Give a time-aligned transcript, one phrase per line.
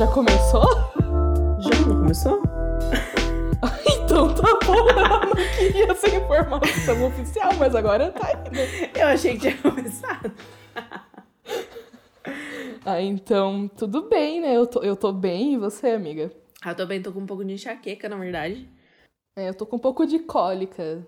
[0.00, 0.64] Já começou?
[1.60, 2.40] Já não começou?
[3.86, 8.98] então tá bom, eu não queria essa informação oficial, mas agora tá indo.
[8.98, 10.32] Eu achei que tinha começado.
[12.86, 14.56] Ah, então tudo bem, né?
[14.56, 16.32] Eu tô, eu tô bem e você, amiga?
[16.62, 18.66] Ah, eu tô bem, tô com um pouco de enxaqueca, na verdade.
[19.36, 21.06] É, eu tô com um pouco de cólica.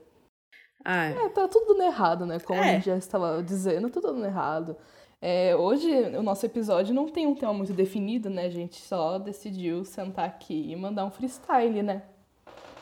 [0.84, 2.38] Ah, É, tá tudo dando errado, né?
[2.40, 2.74] Como a É.
[2.74, 4.76] gente já estava dizendo, tudo dando errado.
[5.24, 8.46] É, hoje, o nosso episódio não tem um tema muito definido, né?
[8.46, 12.02] A gente só decidiu sentar aqui e mandar um freestyle, né?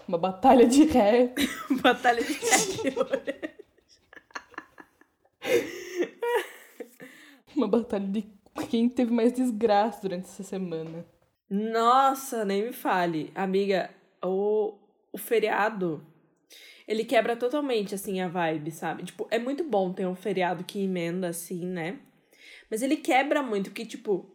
[0.08, 1.34] Uma batalha de rap.
[1.82, 2.95] batalha de rap.
[7.54, 8.26] Uma batalha de
[8.70, 11.04] quem teve mais desgraça durante essa semana.
[11.50, 13.30] Nossa, nem me fale.
[13.34, 13.90] Amiga,
[14.24, 14.78] o,
[15.12, 16.02] o feriado,
[16.88, 19.02] ele quebra totalmente, assim, a vibe, sabe?
[19.02, 21.98] Tipo, é muito bom ter um feriado que emenda, assim, né?
[22.70, 24.30] Mas ele quebra muito, porque, tipo,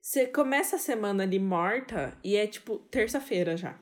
[0.00, 3.78] você começa a semana ali morta e é, tipo, terça-feira já.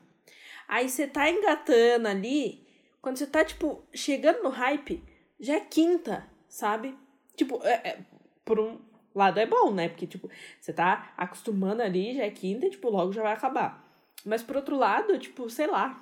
[0.67, 2.65] Aí você tá engatando ali,
[3.01, 5.03] quando você tá, tipo, chegando no hype,
[5.39, 6.97] já é quinta, sabe?
[7.35, 7.99] Tipo, é, é-
[8.45, 8.79] por um
[9.13, 9.89] lado é bom, né?
[9.89, 13.83] Porque, tipo, você tá acostumando ali, já é quinta e, tipo, logo já vai acabar.
[14.25, 16.01] Mas por outro lado, tipo, sei lá.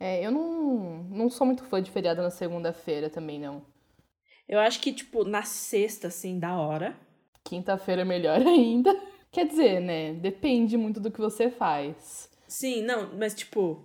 [0.00, 3.64] É, eu não, não sou muito fã de feriado na segunda-feira também, não.
[4.48, 6.96] Eu acho que, tipo, na sexta, assim, da hora.
[7.44, 8.98] Quinta-feira é melhor ainda.
[9.30, 10.12] Quer dizer, né?
[10.14, 12.30] Depende muito do que você faz.
[12.46, 13.82] Sim, não, mas, tipo,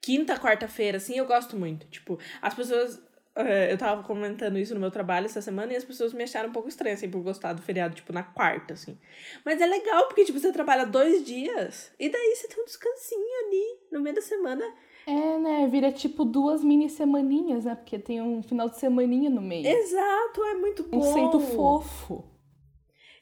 [0.00, 1.86] quinta, quarta-feira, assim, eu gosto muito.
[1.86, 3.02] Tipo, as pessoas.
[3.34, 6.50] eh, eu tava comentando isso no meu trabalho essa semana e as pessoas me acharam
[6.50, 8.98] um pouco estranho, assim, por gostar do feriado, tipo, na quarta, assim.
[9.42, 13.46] Mas é legal, porque, tipo, você trabalha dois dias e daí você tem um descansinho
[13.46, 14.64] ali no meio da semana.
[15.06, 15.66] É, né?
[15.70, 17.74] Vira tipo duas mini semaninhas, né?
[17.74, 19.66] Porque tem um final de semaninha no meio.
[19.66, 20.98] Exato, é muito bom.
[20.98, 22.24] Um centro fofo.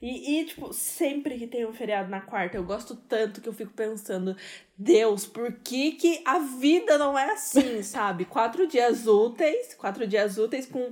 [0.03, 3.53] E, e, tipo, sempre que tem um feriado na quarta, eu gosto tanto que eu
[3.53, 4.37] fico pensando,
[4.77, 8.25] Deus, por que, que a vida não é assim, sabe?
[8.25, 10.91] Quatro dias úteis, quatro dias úteis com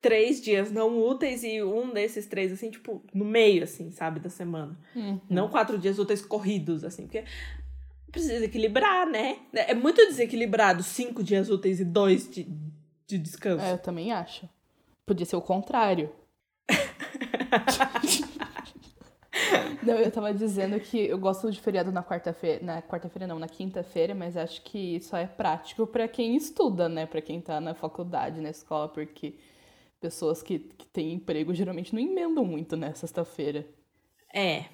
[0.00, 4.30] três dias não úteis e um desses três, assim, tipo, no meio, assim, sabe, da
[4.30, 4.78] semana.
[4.94, 5.20] Uhum.
[5.28, 7.24] Não quatro dias úteis corridos, assim, porque
[8.12, 9.38] precisa equilibrar, né?
[9.52, 12.46] É muito desequilibrado cinco dias úteis e dois de,
[13.04, 13.64] de descanso.
[13.64, 14.48] É, eu também acho.
[15.04, 16.12] Podia ser o contrário.
[19.82, 22.64] Não, eu tava dizendo que eu gosto de feriado na quarta-feira.
[22.64, 27.06] Na quarta-feira não, na quinta-feira, mas acho que isso é prático pra quem estuda, né?
[27.06, 29.34] Pra quem tá na faculdade, na escola, porque
[30.00, 33.66] pessoas que, que têm emprego geralmente não emendam muito na sexta-feira.
[34.34, 34.64] É.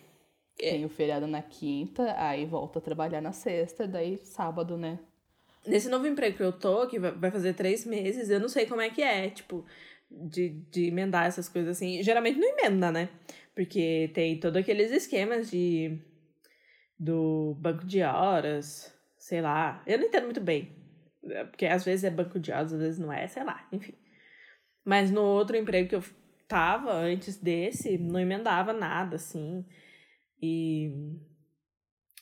[0.56, 4.98] Tem o feriado na quinta, aí volta a trabalhar na sexta, daí sábado, né?
[5.66, 8.66] Nesse novo emprego que eu tô, que vai- vai fazer três meses, eu não sei
[8.66, 9.64] como é que é, tipo,
[10.10, 12.02] de, de emendar essas coisas assim.
[12.02, 13.08] Geralmente não emenda, né?
[13.54, 15.98] Porque tem todos aqueles esquemas de.
[16.98, 19.82] do banco de horas, sei lá.
[19.87, 20.76] Eu não entendo muito bem.
[21.25, 23.94] é, Porque às vezes é banco de horas, às vezes não é, sei lá, enfim.
[24.84, 26.04] Mas no outro emprego que eu
[26.48, 29.64] tava antes desse, não emendava nada, assim.
[30.43, 30.91] E.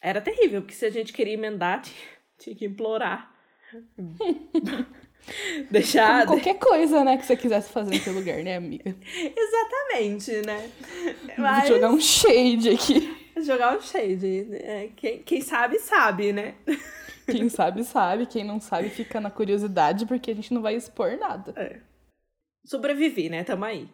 [0.01, 1.97] Era terrível, porque se a gente queria emendar, tinha,
[2.39, 3.33] tinha que implorar.
[5.71, 6.27] Deixar.
[6.27, 8.95] Como qualquer coisa, né, que você quisesse fazer no seu lugar, né, amiga?
[9.37, 10.71] Exatamente, né?
[11.37, 13.17] Vou Mas jogar um shade aqui.
[13.45, 14.47] jogar um shade.
[14.49, 14.89] né?
[14.97, 16.55] Quem, quem sabe, sabe, né?
[17.27, 18.27] Quem sabe, sabe.
[18.27, 21.81] Quem não sabe, fica na curiosidade, porque a gente não vai expor nada.
[22.65, 23.45] Sobrevivi, né?
[23.45, 23.89] Tamo aí.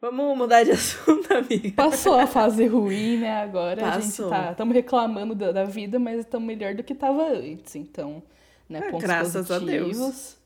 [0.00, 1.72] Vamos mudar de assunto, amiga.
[1.74, 3.40] Passou a fase ruim, né?
[3.40, 3.96] Agora Passou.
[3.96, 4.50] a gente tá.
[4.52, 7.74] Estamos reclamando da, da vida, mas estamos melhor do que tava antes.
[7.76, 8.22] Então,
[8.68, 8.80] né?
[8.80, 10.36] É, Pontos graças a Deus.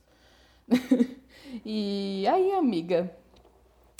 [1.64, 3.14] e aí, amiga?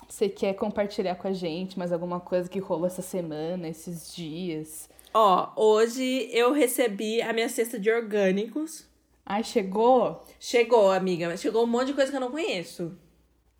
[0.09, 4.89] Você quer compartilhar com a gente mais alguma coisa que rolou essa semana, esses dias?
[5.15, 8.87] Ó, hoje eu recebi a minha cesta de orgânicos.
[9.25, 10.25] Ai, chegou?
[10.41, 12.97] Chegou, amiga, mas chegou um monte de coisa que eu não conheço.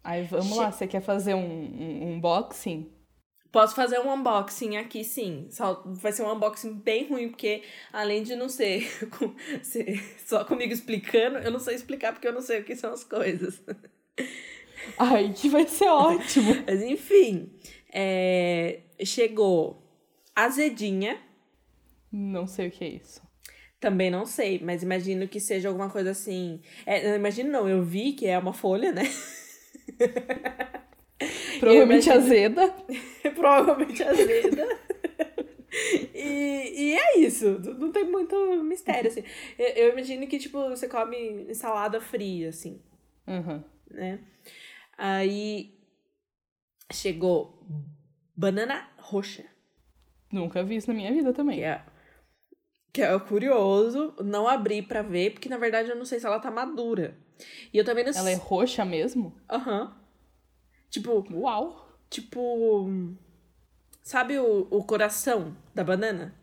[0.03, 0.73] Aí, vamos Che- lá.
[0.73, 2.91] Você quer fazer um, um, um unboxing?
[3.53, 5.49] Posso fazer um unboxing aqui, sim.
[5.51, 7.63] Só vai ser um unboxing bem ruim, porque
[7.93, 8.89] além de não ser,
[10.25, 13.03] só comigo explicando, eu não sei explicar porque eu não sei o que são as
[13.03, 13.61] coisas.
[14.99, 16.55] Ai, que vai ser ótimo.
[16.67, 17.53] Mas enfim,
[17.93, 19.83] é, chegou
[20.35, 21.21] azedinha.
[22.13, 23.21] Não sei o que é isso.
[23.81, 26.61] Também não sei, mas imagino que seja alguma coisa assim.
[26.85, 29.05] É, imagino não, eu vi que é uma folha, né?
[31.69, 32.75] Provavelmente imagino- azeda.
[33.37, 34.67] Provavelmente azeda.
[36.13, 38.35] E, e é isso, não tem muito
[38.65, 39.23] mistério, assim.
[39.57, 42.83] Eu, eu imagino que, tipo, você come salada fria, assim,
[43.25, 43.63] Uhum.
[43.89, 44.19] né?
[44.99, 45.79] Aí
[46.93, 47.65] chegou
[48.37, 49.45] banana roxa.
[50.33, 51.59] Nunca vi isso na minha vida também.
[51.59, 51.83] Que é,
[52.93, 56.41] que é curioso, não abri pra ver, porque na verdade eu não sei se ela
[56.41, 57.17] tá madura.
[57.73, 59.41] E eu também não Ela é roxa mesmo?
[59.49, 59.97] Aham.
[60.91, 61.89] Tipo, Uau!
[62.11, 62.91] tipo.
[64.03, 66.35] Sabe o, o coração da banana?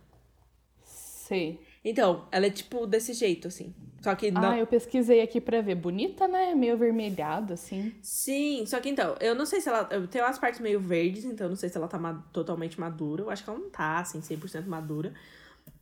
[0.83, 1.59] Sei.
[1.83, 3.73] Então, ela é tipo desse jeito, assim.
[4.01, 4.51] Só que não.
[4.51, 5.75] Ah, eu pesquisei aqui pra ver.
[5.75, 6.53] Bonita, né?
[6.55, 7.94] Meio avermelhada, assim.
[8.01, 9.88] Sim, só que então, eu não sei se ela.
[9.91, 12.79] eu- Tem umas partes meio verdes, então eu não sei se ela tá ma- totalmente
[12.79, 13.23] madura.
[13.23, 15.13] Eu acho que ela não tá, assim, 100% madura.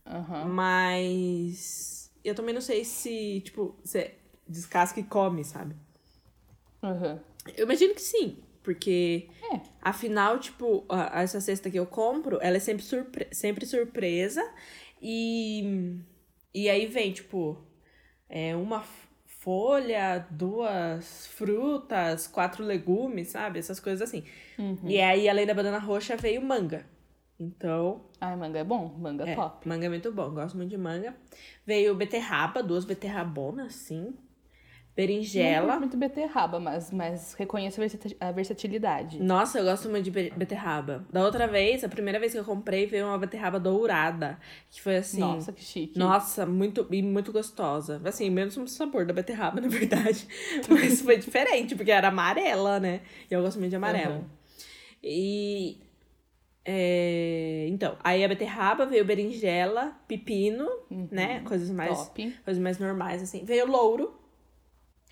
[0.06, 0.44] Aham.
[0.48, 2.10] Mas.
[2.24, 4.14] Eu também não sei se, tipo, você
[4.48, 5.76] descasca e come, sabe?
[6.82, 7.20] Aham.
[7.56, 9.28] Eu imagino que sim, porque.
[9.52, 9.60] É.
[9.80, 14.42] Afinal, tipo, a- essa cesta que eu compro, ela é sempre, surpre sempre surpresa.
[15.00, 15.96] E.
[16.52, 17.56] E aí vem, tipo,
[18.28, 18.82] é uma
[19.24, 23.58] folha, duas frutas, quatro legumes, sabe?
[23.60, 24.24] Essas coisas assim.
[24.58, 24.78] Uhum.
[24.84, 26.84] E aí, além da banana roxa, veio manga.
[27.38, 28.88] Então, Ai, manga é bom.
[28.98, 29.68] Manga é, top.
[29.68, 31.14] manga é muito bom, gosto muito de manga.
[31.66, 34.14] Veio beterraba, duas beterrabonas, sim.
[34.98, 35.66] Não Berinjela.
[35.66, 39.22] curto muito beterraba, mas, mas reconheço a versati- a versatilidade.
[39.22, 41.04] Nossa, eu gosto muito de be- beterraba.
[41.12, 44.38] Da outra vez, a primeira vez que eu comprei, veio uma beterraba dourada.
[44.70, 45.20] Que foi assim.
[45.20, 45.98] Nossa, que chique.
[45.98, 48.00] Nossa, muito, e muito gostosa.
[48.06, 50.26] Assim, menos o sabor da beterraba, na verdade.
[50.66, 53.02] Mas foi diferente, porque era amarela, né?
[53.30, 54.14] E eu gosto muito de amarelo.
[54.14, 54.24] Aham.
[55.04, 55.78] E.
[56.64, 61.40] é, então, aí a beterraba, veio berinjela, pepino, né?
[61.44, 62.04] Coisas mais, Uhum.
[62.06, 62.34] Top.
[62.44, 63.44] coisas mais normais, assim.
[63.44, 64.18] Veio louro.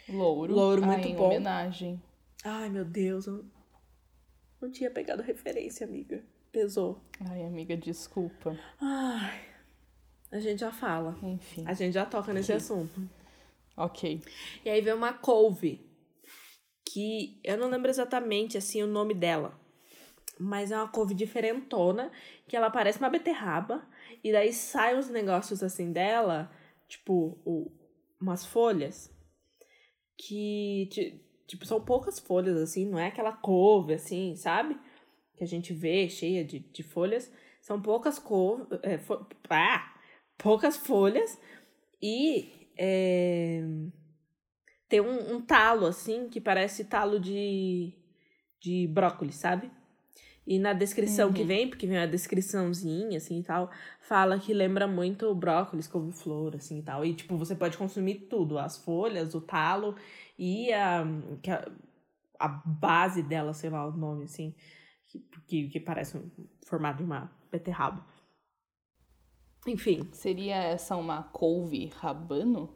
[0.08, 0.54] Louro.
[0.54, 1.26] Louro Ai, muito em bom.
[1.26, 2.02] homenagem.
[2.44, 3.44] Ai, meu Deus, eu
[4.60, 6.22] não tinha pegado referência, amiga.
[6.52, 7.00] Pesou.
[7.30, 8.56] Ai, amiga, desculpa.
[8.80, 9.40] Ai,
[10.30, 11.18] a gente já fala.
[11.22, 11.64] Enfim.
[11.66, 13.08] A gente já toca nesse Que- assunto.
[13.76, 14.22] Ok.
[14.64, 15.84] E aí veio uma couve,
[16.86, 19.58] que eu não lembro exatamente, assim, o nome dela.
[20.38, 22.10] Mas é uma couve diferentona,
[22.46, 23.84] que ela parece uma beterraba.
[24.22, 26.50] E daí saem uns negócios, assim, dela,
[26.88, 27.70] tipo, o-
[28.20, 29.10] umas folhas,
[30.16, 34.78] que, ti- tipo, são poucas folhas, assim, não é aquela couve, assim, sabe?
[35.36, 37.32] Que a gente vê cheia de, de folhas.
[37.60, 39.94] São poucas couve, é, fo- ah,
[40.38, 41.38] poucas folhas
[42.02, 43.62] e é,
[44.88, 47.92] tem um, um talo, assim, que parece talo de,
[48.60, 49.70] de brócolis, sabe?
[50.46, 51.46] E na descrição que Uhum.
[51.46, 53.70] vem, porque vem uma descriçãozinha, assim, e tal,
[54.00, 57.04] fala que lembra muito brócolis, couve-flor, assim, e tal.
[57.04, 59.96] E, tipo, você pode consumir tudo, as folhas, o talo
[60.38, 61.02] e a,
[61.42, 61.66] que a,
[62.38, 64.54] a base dela, sei lá o nome, assim,
[65.06, 66.30] que, que, que parece um
[66.66, 68.04] formato de uma beterraba.
[69.66, 70.06] Enfim.
[70.12, 72.68] Seria essa uma couve rabano?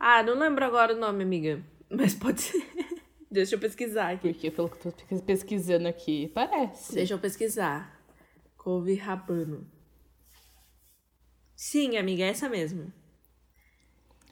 [0.00, 1.64] Ah, não lembro agora o nome, amiga.
[1.88, 2.71] Mas pode ser.
[3.32, 4.32] Deixa eu pesquisar aqui.
[4.32, 6.94] Porque pelo que eu tô pes- pesquisando aqui, parece.
[6.94, 7.98] Deixa eu pesquisar.
[8.56, 9.66] Couve rabano.
[11.56, 12.92] Sim, amiga, é essa mesmo.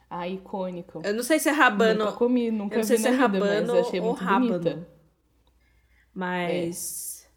[0.09, 1.01] Ah, icônico.
[1.03, 3.21] Eu não sei se é rabano, Nunca comi, nunca eu não sei se é vida,
[3.23, 4.59] rabano mas achei ou muito rábano.
[4.59, 4.87] bonita.
[6.13, 7.27] mas.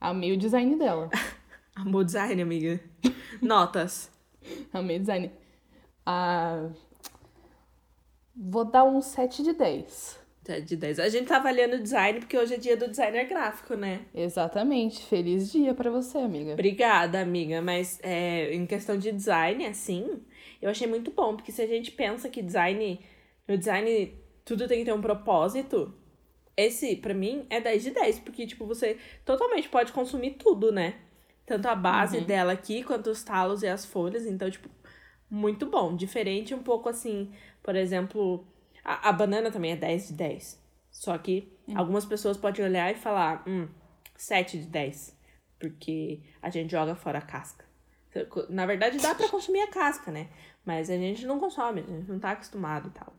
[0.00, 1.08] Amei o design dela.
[1.74, 2.80] Amor design, amiga.
[3.40, 4.10] Notas.
[4.72, 5.32] Amei o design.
[6.04, 6.68] Ah,
[8.36, 10.20] vou dar um 7 de 10.
[10.44, 10.98] De 10.
[10.98, 14.00] A gente tá avaliando o design porque hoje é dia do designer gráfico, né?
[14.12, 15.00] Exatamente.
[15.06, 16.54] Feliz dia pra você, amiga.
[16.54, 17.62] Obrigada, amiga.
[17.62, 20.20] Mas é, em questão de design, assim,
[20.60, 21.36] eu achei muito bom.
[21.36, 22.98] Porque se a gente pensa que design.
[23.46, 24.12] No design
[24.44, 25.94] tudo tem que ter um propósito.
[26.56, 28.18] Esse, pra mim, é 10 de 10.
[28.18, 30.94] Porque, tipo, você totalmente pode consumir tudo, né?
[31.46, 32.24] Tanto a base Uhum.
[32.24, 34.26] dela aqui, quanto os talos e as folhas.
[34.26, 34.68] Então, tipo,
[35.30, 35.94] muito bom.
[35.94, 37.30] Diferente um pouco assim,
[37.62, 38.44] por exemplo,
[38.84, 40.62] a, a banana também é 10 de 10.
[40.90, 43.68] Só que algumas pessoas podem olhar e falar, hum,
[44.16, 45.18] 7 de 10.
[45.58, 47.64] Porque a gente joga fora a casca.
[48.50, 50.28] Na verdade, dá pra consumir a casca, né?
[50.64, 53.14] Mas a gente não consome, a gente não tá acostumado e tal.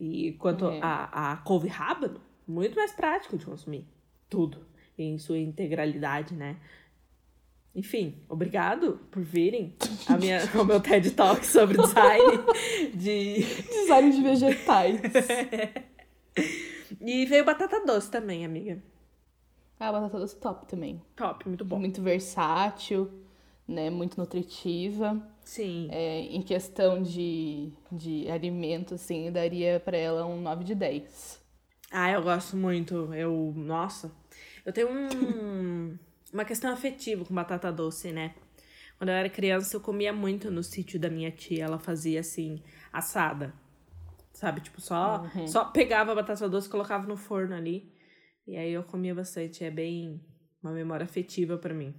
[0.00, 0.80] E quanto É.
[0.82, 3.86] a, a couve rábano, muito mais prático de consumir.
[4.30, 4.66] Tudo.
[4.96, 6.56] Em sua integralidade, né?
[7.74, 9.74] Enfim, obrigado por virem
[10.06, 12.38] a minha, ao meu TED Talk sobre design
[12.94, 13.42] de...
[13.68, 15.00] Design de vegetais.
[17.00, 18.82] E veio batata doce também, amiga.
[19.78, 21.02] ah, batata doce top também.
[21.16, 21.78] Top, muito bom.
[21.78, 23.10] Muito versátil,
[23.66, 23.90] né?
[23.90, 25.20] Muito nutritiva.
[25.44, 25.88] Sim.
[25.90, 31.42] É, em questão de, de alimento, assim, daria pra ela um 9 de 10.
[31.90, 33.12] Ah, eu gosto muito.
[33.14, 34.10] Eu, nossa,
[34.64, 35.98] eu tenho um,
[36.34, 38.34] uma questão afetiva com batata doce, né?
[38.98, 41.64] Quando eu era criança, eu comia muito no sítio da minha tia.
[41.64, 42.62] Ela fazia assim,
[42.92, 43.54] assada.
[44.32, 44.60] Sabe?
[44.60, 47.92] Tipo, só, só pegava a batata doce colocava no forno ali.
[48.46, 49.64] E aí eu comia bastante.
[49.64, 50.20] É bem
[50.62, 51.94] uma memória afetiva pra mim.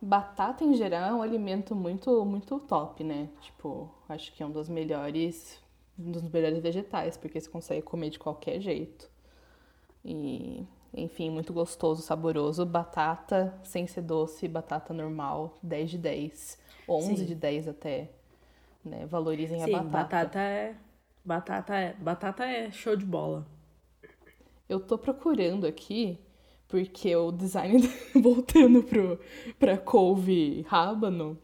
[0.00, 3.28] batata em geral é um alimento muito, muito top, né?
[3.40, 5.62] Tipo, acho que é um dos melhores,
[5.98, 9.10] um dos melhores vegetais, porque você consegue comer de qualquer jeito.
[10.04, 12.66] E, enfim, muito gostoso, saboroso.
[12.66, 16.58] Batata sem ser doce, batata normal, 10 de 10.
[16.88, 17.24] 11 Sim.
[17.24, 18.10] de 10 até.
[18.84, 19.06] Né?
[19.06, 19.90] Valorizem Sim, a batata.
[19.90, 20.74] batata é
[21.24, 23.46] batata é batata é show de bola.
[24.68, 26.18] Eu tô procurando aqui
[26.66, 27.78] porque o design
[28.14, 29.18] voltando pro
[29.58, 31.38] para couve rábano,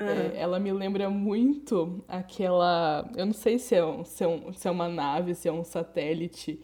[0.00, 0.06] uhum.
[0.06, 4.52] é, ela me lembra muito aquela, eu não sei se é, um, se, é um,
[4.52, 6.60] se é uma nave, se é um satélite.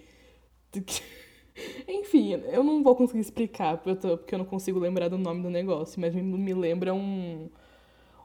[1.87, 5.19] Enfim, eu não vou conseguir explicar porque eu, tô, porque eu não consigo lembrar do
[5.19, 7.49] nome do negócio, mas me, me lembra um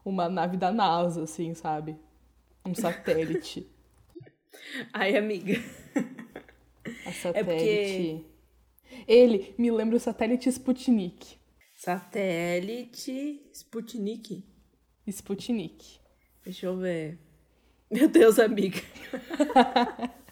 [0.06, 1.96] uma nave da NASA, assim, sabe?
[2.66, 3.68] Um satélite.
[4.94, 5.54] Ai, amiga.
[7.06, 7.40] A satélite.
[7.40, 8.26] É porque...
[9.08, 11.38] Ele me lembra o satélite Sputnik.
[11.76, 14.44] Satélite Sputnik?
[15.08, 16.00] Sputnik.
[16.44, 17.20] Deixa eu ver.
[17.90, 18.80] Meu Deus, amiga.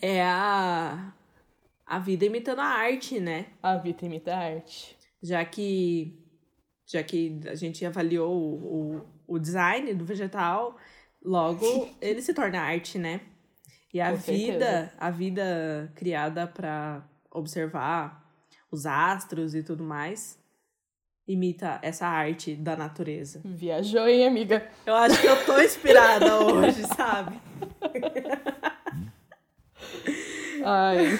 [0.00, 1.12] é a.
[1.84, 3.46] A vida imitando a arte, né?
[3.62, 4.96] A vida imita a arte.
[5.22, 6.18] Já que
[6.86, 10.76] já que a gente avaliou o, o, o design do vegetal,
[11.24, 13.20] logo ele se torna arte, né?
[13.92, 14.92] E a Com vida, certeza.
[14.98, 18.22] a vida criada para observar
[18.70, 20.38] os astros e tudo mais,
[21.28, 23.40] imita essa arte da natureza.
[23.44, 24.66] Viajou, hein, amiga?
[24.86, 27.38] Eu acho que eu tô inspirada hoje, sabe?
[30.64, 31.18] Ai.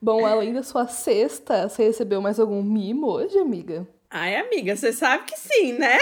[0.00, 3.88] Bom, além da sua cesta, você recebeu mais algum mimo hoje, amiga?
[4.10, 5.98] Ai, amiga, você sabe que sim, né?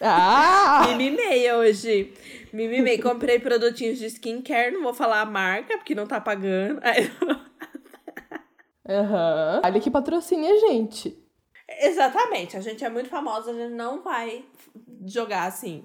[0.00, 0.86] Ah!
[0.88, 2.12] Me mimei hoje.
[2.52, 2.98] Me mimei.
[2.98, 6.80] Comprei produtinhos de skincare, não vou falar a marca, porque não tá pagando.
[8.88, 9.54] Aham.
[9.56, 9.60] Uhum.
[9.64, 11.16] Olha que patrocine a gente.
[11.80, 12.56] Exatamente.
[12.56, 14.44] A gente é muito famosa, a gente não vai
[15.06, 15.84] jogar assim,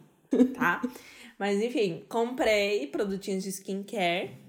[0.54, 0.82] tá?
[1.38, 4.49] Mas enfim, comprei produtinhos de skincare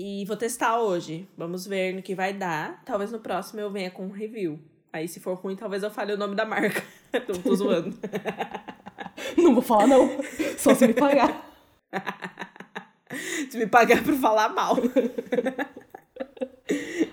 [0.00, 1.26] e vou testar hoje.
[1.36, 2.80] Vamos ver no que vai dar.
[2.84, 4.56] Talvez no próximo eu venha com um review.
[4.92, 6.84] Aí, se for ruim, talvez eu fale o nome da marca.
[7.26, 7.98] tô, tô zoando.
[9.36, 10.08] não vou falar, não.
[10.56, 11.50] Só se me pagar.
[13.50, 14.76] se me pagar pra falar mal.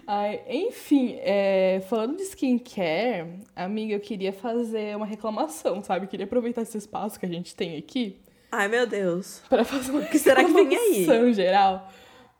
[0.05, 6.05] Ai, enfim, é, falando de skincare, amiga, eu queria fazer uma reclamação, sabe?
[6.05, 8.21] Queria aproveitar esse espaço que a gente tem aqui.
[8.51, 9.41] Ai, meu Deus.
[9.49, 11.33] Para fazer uma o que será que vem aí?
[11.33, 11.91] geral.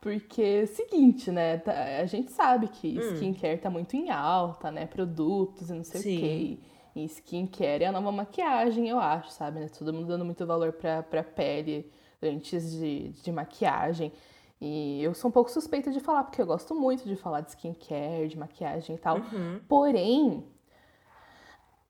[0.06, 1.58] Porque é o seguinte, né?
[1.58, 3.14] Tá, a gente sabe que hum.
[3.14, 4.86] skincare tá muito em alta, né?
[4.86, 6.16] Produtos e não sei Sim.
[6.16, 6.58] o quê.
[6.94, 9.58] E skincare é a nova maquiagem, eu acho, sabe?
[9.58, 9.68] Né?
[9.68, 11.90] Todo mundo dando muito valor pra, pra pele
[12.22, 14.12] antes de, de maquiagem.
[14.60, 17.50] E eu sou um pouco suspeita de falar, porque eu gosto muito de falar de
[17.50, 19.16] skincare, de maquiagem e tal.
[19.16, 19.60] Uhum.
[19.66, 20.46] Porém,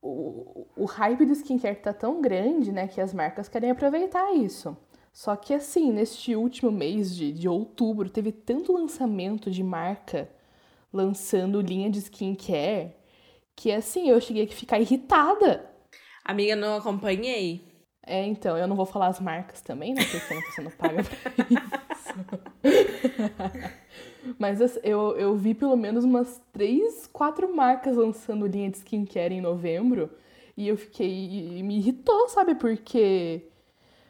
[0.00, 4.74] o, o hype do skincare tá tão grande, né, que as marcas querem aproveitar isso.
[5.16, 10.28] Só que assim, neste último mês de, de outubro, teve tanto lançamento de marca
[10.92, 12.92] lançando linha de skincare
[13.56, 15.70] que assim, eu cheguei a ficar irritada.
[16.22, 17.64] Amiga, não acompanhei.
[18.06, 20.04] É, então, eu não vou falar as marcas também, né?
[20.04, 21.16] Porque eu não tô sendo paga pra
[21.50, 22.12] isso.
[24.38, 29.34] Mas assim, eu, eu vi pelo menos umas três, quatro marcas lançando linha de skincare
[29.34, 30.10] em novembro.
[30.54, 31.62] E eu fiquei.
[31.62, 32.54] me irritou, sabe?
[32.54, 33.48] Porque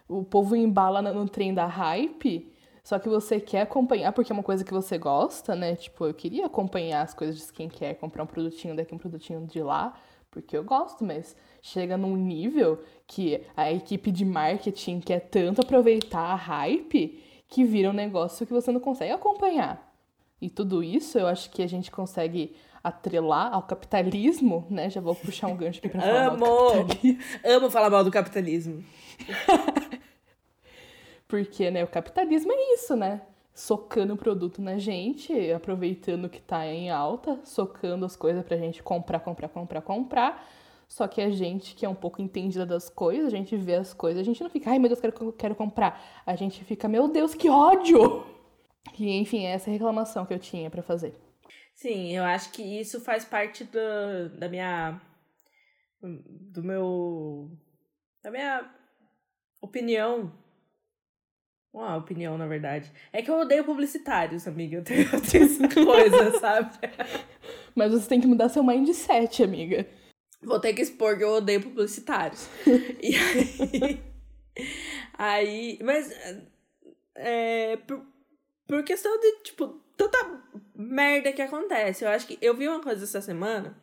[0.09, 4.43] o povo embala no trem da hype, só que você quer acompanhar porque é uma
[4.43, 5.75] coisa que você gosta, né?
[5.75, 9.61] Tipo, eu queria acompanhar as coisas de skincare, comprar um produtinho daqui, um produtinho de
[9.61, 9.99] lá,
[10.31, 16.31] porque eu gosto, mas chega num nível que a equipe de marketing quer tanto aproveitar
[16.31, 19.93] a hype que vira um negócio que você não consegue acompanhar.
[20.41, 22.55] E tudo isso eu acho que a gente consegue
[22.87, 24.89] atrelar ao capitalismo, né?
[24.89, 26.39] Já vou puxar um gancho aqui pra falar Amo!
[26.39, 27.23] mal do capitalismo.
[27.45, 28.85] Amo falar mal do capitalismo.
[31.27, 33.23] Porque, né, o capitalismo é isso, né?
[33.53, 38.83] Socando o produto na gente, aproveitando que tá em alta, socando as coisas pra gente
[38.83, 40.49] comprar, comprar, comprar, comprar.
[40.87, 43.93] Só que a gente que é um pouco entendida das coisas, a gente vê as
[43.93, 46.01] coisas, a gente não fica, ai meu Deus, quero, quero comprar.
[46.25, 48.25] A gente fica, meu Deus, que ódio!
[48.97, 51.13] E enfim, é essa reclamação que eu tinha para fazer.
[51.77, 54.99] Sim, eu acho que isso faz parte do, da minha.
[56.03, 57.51] do meu.
[58.23, 58.75] da minha
[59.61, 60.33] opinião.
[61.75, 62.91] Uma opinião, na verdade.
[63.13, 64.79] É que eu odeio publicitários, amiga.
[64.79, 66.79] Eu tenho, eu tenho essa coisa, sabe?
[67.75, 69.87] Mas você tem que mudar seu mindset, amiga.
[70.43, 72.49] Vou ter que expor que eu odeio publicitários.
[73.03, 74.03] e aí.
[75.19, 75.79] Aí.
[75.83, 76.11] Mas.
[77.15, 78.03] É, por,
[78.67, 80.19] por questão de, tipo, tanta
[80.87, 82.05] merda que acontece.
[82.05, 82.39] Eu acho que.
[82.41, 83.77] Eu vi uma coisa essa semana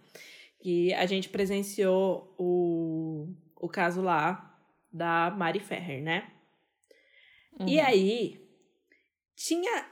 [0.59, 3.27] Que a gente presenciou o,
[3.59, 4.57] o caso lá
[4.91, 6.31] da Mari Ferrer, né?
[7.59, 7.67] Uhum.
[7.67, 8.43] E aí,
[9.35, 9.85] tinha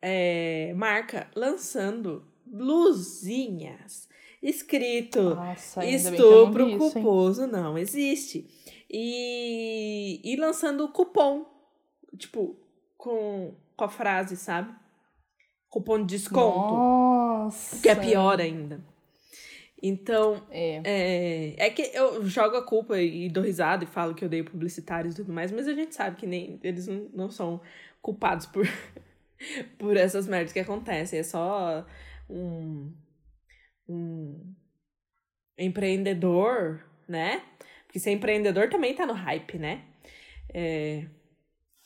[0.00, 4.08] é, marca lançando blusinhas
[4.42, 8.46] escrito Nossa, estupro não culposo não existe.
[8.90, 11.44] E, e lançando cupom,
[12.16, 12.56] tipo,
[12.96, 14.74] com, com a frase, sabe?
[15.68, 16.74] Cupom de desconto.
[16.74, 17.80] Nossa.
[17.80, 18.80] Que é pior ainda.
[19.82, 20.80] Então, é.
[20.84, 21.66] é.
[21.66, 25.14] É, que eu jogo a culpa e dou risada e falo que eu odeio publicitários
[25.14, 27.60] e tudo mais, mas a gente sabe que nem eles não, não são
[28.02, 28.66] culpados por,
[29.78, 31.20] por essas merdas que acontecem.
[31.20, 31.86] É só
[32.28, 32.92] um,
[33.88, 34.54] um
[35.56, 37.42] empreendedor, né?
[37.86, 39.84] Porque ser empreendedor também tá no hype, né?
[40.52, 41.06] É,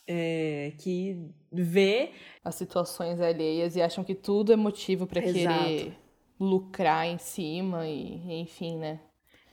[0.06, 2.12] é, que vê
[2.44, 5.96] as situações alheias e acham que tudo é motivo para querer
[6.40, 9.00] lucrar em cima e enfim, né?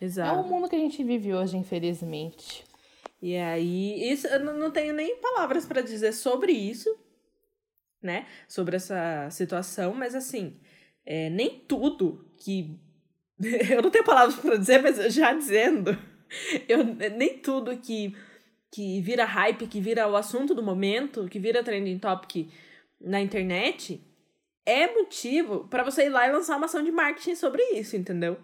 [0.01, 0.37] Exato.
[0.37, 2.63] É o mundo que a gente vive hoje, infelizmente.
[3.21, 6.97] E aí, isso eu não tenho nem palavras para dizer sobre isso,
[8.01, 8.25] né?
[8.47, 10.57] Sobre essa situação, mas assim,
[11.05, 12.79] é, nem tudo que.
[13.69, 15.97] eu não tenho palavras para dizer, mas já dizendo,
[16.67, 18.15] eu, nem tudo que,
[18.71, 22.51] que vira hype, que vira o assunto do momento, que vira trending topic
[23.01, 24.03] na internet,
[24.65, 28.37] é motivo para você ir lá e lançar uma ação de marketing sobre isso, entendeu?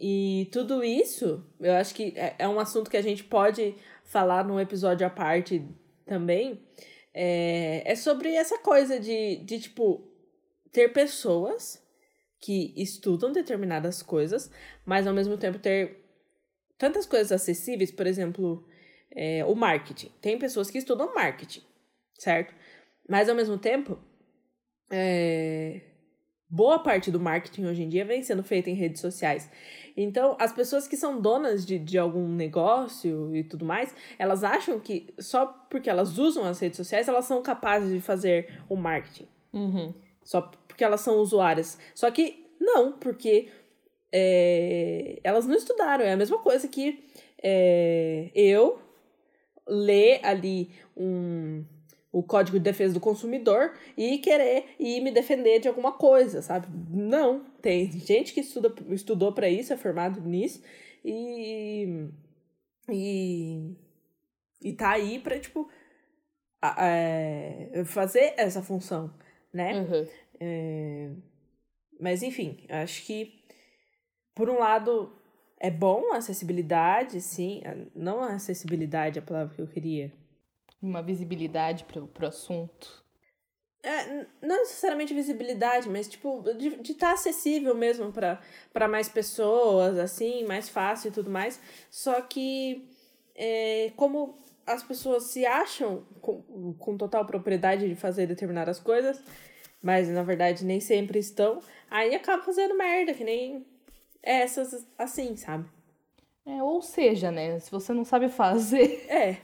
[0.00, 4.44] E tudo isso, eu acho que é, é um assunto que a gente pode falar
[4.44, 5.64] num episódio à parte
[6.06, 6.62] também.
[7.12, 10.08] É, é sobre essa coisa de, de, tipo,
[10.72, 11.82] ter pessoas
[12.40, 14.50] que estudam determinadas coisas,
[14.84, 16.04] mas ao mesmo tempo ter
[16.76, 18.64] tantas coisas acessíveis, por exemplo,
[19.14, 20.10] é, o marketing.
[20.20, 21.62] Tem pessoas que estudam marketing,
[22.14, 22.54] certo?
[23.08, 23.98] Mas ao mesmo tempo,
[24.90, 25.80] é,
[26.48, 29.50] boa parte do marketing hoje em dia vem sendo feita em redes sociais.
[29.96, 34.78] Então, as pessoas que são donas de, de algum negócio e tudo mais, elas acham
[34.78, 39.26] que só porque elas usam as redes sociais, elas são capazes de fazer o marketing.
[39.52, 39.92] Uhum.
[40.22, 41.78] Só porque elas são usuárias.
[41.94, 43.48] Só que não, porque
[44.12, 46.04] é, elas não estudaram.
[46.04, 47.04] É a mesma coisa que
[47.42, 48.78] é, eu
[49.68, 51.64] ler ali um,
[52.10, 56.66] o Código de Defesa do Consumidor e querer ir me defender de alguma coisa, sabe?
[56.90, 60.62] Não, tem gente que estuda, estudou para isso, é formado nisso
[61.04, 62.08] e
[62.90, 63.76] e
[64.62, 65.68] e tá aí para tipo
[66.78, 69.12] é, fazer essa função,
[69.52, 69.80] né?
[69.80, 70.08] Uhum.
[70.40, 71.10] É,
[72.00, 73.44] mas enfim, acho que
[74.34, 75.12] por um lado
[75.60, 77.62] é bom a acessibilidade, sim,
[77.94, 80.12] não a acessibilidade é a palavra que eu queria
[80.80, 83.04] uma visibilidade para o assunto.
[83.82, 90.44] É, não necessariamente visibilidade, mas tipo, de estar tá acessível mesmo para mais pessoas, assim,
[90.44, 91.60] mais fácil e tudo mais.
[91.90, 92.88] Só que,
[93.34, 99.22] é, como as pessoas se acham com, com total propriedade de fazer determinadas coisas,
[99.80, 103.64] mas na verdade nem sempre estão, aí acaba fazendo merda, que nem
[104.22, 105.64] essas assim, sabe?
[106.46, 107.58] É, ou seja, né?
[107.58, 109.06] Se você não sabe fazer.
[109.08, 109.36] É.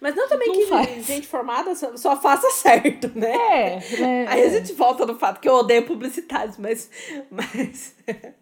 [0.00, 1.06] Mas não também não que faz.
[1.06, 3.30] gente formada só faça certo, né?
[3.30, 4.26] É, é.
[4.28, 6.90] Aí a gente volta no fato que eu odeio publicidades, mas.
[7.30, 7.94] mas...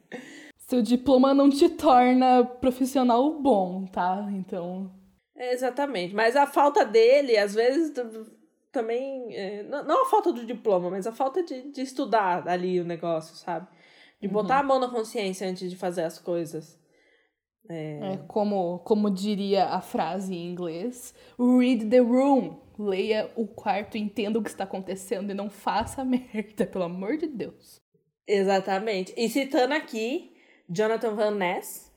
[0.69, 4.29] Seu diploma não te torna profissional bom, tá?
[4.33, 4.91] Então.
[5.35, 6.15] É, exatamente.
[6.15, 7.93] Mas a falta dele, às vezes,
[8.71, 9.35] também.
[9.35, 13.35] É, não a falta do diploma, mas a falta de, de estudar ali o negócio,
[13.35, 13.67] sabe?
[14.27, 14.61] De botar uhum.
[14.61, 16.81] a mão na consciência antes de fazer as coisas.
[17.69, 18.15] É...
[18.15, 18.17] é...
[18.29, 22.63] como, como diria a frase em inglês: read the room.
[22.77, 27.29] Leia o quarto, entenda o que está acontecendo e não faça merda, pelo amor de
[27.29, 27.81] Deus.
[28.27, 29.15] Exatamente.
[29.17, 30.35] E citando aqui
[30.69, 31.93] Jonathan Van Ness,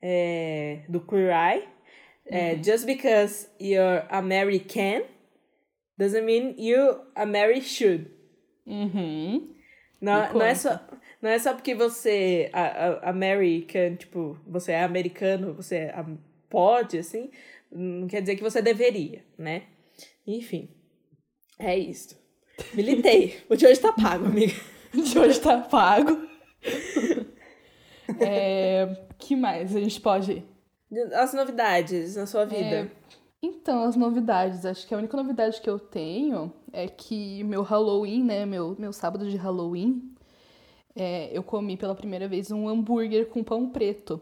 [0.00, 1.68] é, do Queer Eye,
[2.28, 2.62] é, uhum.
[2.62, 5.04] Just because you're American
[5.96, 8.10] doesn't mean you Mary should.
[8.66, 9.55] Uhum.
[10.00, 10.80] Não, não é só
[11.20, 16.04] não é só porque você, a, a, American, tipo, você é americano, você é,
[16.48, 17.30] pode, assim,
[17.70, 19.64] não quer dizer que você deveria, né?
[20.26, 20.68] Enfim,
[21.58, 22.16] é isso.
[22.74, 23.40] Militei.
[23.48, 24.54] o de hoje tá pago, amiga.
[24.94, 26.28] O de hoje tá pago.
[28.20, 30.44] é, que mais a gente pode...
[31.14, 32.62] As novidades na sua vida.
[32.64, 32.88] É,
[33.46, 34.64] então, as novidades.
[34.64, 38.46] Acho que a única novidade que eu tenho é que meu Halloween, né?
[38.46, 40.14] Meu, meu sábado de Halloween
[40.94, 44.20] é, eu comi pela primeira vez um hambúrguer com pão preto.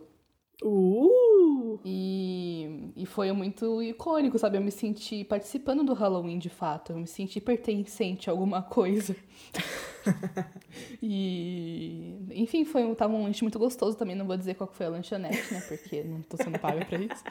[0.63, 1.79] Uh!
[1.85, 4.57] E, e foi muito icônico, sabe?
[4.57, 6.93] Eu me senti participando do Halloween de fato.
[6.93, 9.15] Eu me senti pertencente a alguma coisa.
[11.03, 12.17] e.
[12.31, 14.17] Enfim, foi, tava um lanche muito gostoso também.
[14.17, 15.63] Não vou dizer qual foi a lanchonete, né?
[15.67, 17.25] Porque não tô sendo paga pra isso.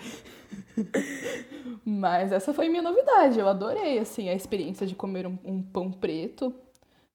[1.86, 3.40] Mas essa foi minha novidade.
[3.40, 6.54] Eu adorei, assim, a experiência de comer um, um pão preto